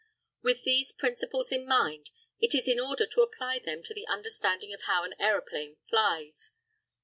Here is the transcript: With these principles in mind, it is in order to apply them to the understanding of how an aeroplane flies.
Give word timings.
With 0.41 0.63
these 0.63 0.91
principles 0.91 1.51
in 1.51 1.63
mind, 1.67 2.09
it 2.39 2.55
is 2.55 2.67
in 2.67 2.79
order 2.79 3.05
to 3.05 3.21
apply 3.21 3.59
them 3.59 3.83
to 3.83 3.93
the 3.93 4.07
understanding 4.07 4.73
of 4.73 4.81
how 4.87 5.03
an 5.03 5.13
aeroplane 5.19 5.77
flies. 5.91 6.53